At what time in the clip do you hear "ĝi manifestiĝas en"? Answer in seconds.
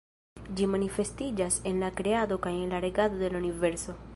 0.59-1.79